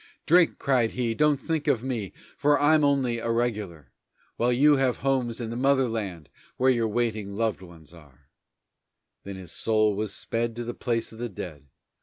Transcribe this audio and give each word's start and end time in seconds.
Drink! 0.25 0.57
cried 0.57 0.93
he; 0.93 1.13
don't 1.13 1.37
think 1.39 1.67
of 1.67 1.83
me, 1.83 2.11
for 2.35 2.59
I'm 2.59 2.83
only 2.83 3.19
a 3.19 3.29
regular, 3.29 3.91
While 4.35 4.51
you 4.51 4.77
have 4.77 4.95
homes 5.05 5.39
in 5.39 5.51
the 5.51 5.55
mother 5.55 5.87
land 5.87 6.27
where 6.57 6.71
your 6.71 6.87
waiting 6.87 7.35
loved 7.35 7.61
ones 7.61 7.93
are. 7.93 8.27
Then 9.25 9.35
his 9.35 9.51
soul 9.51 9.95
was 9.95 10.11
sped 10.11 10.55
to 10.55 10.63
the 10.63 10.73
peace 10.73 11.11
of 11.11 11.19
the 11.19 11.29
dead. 11.29 11.67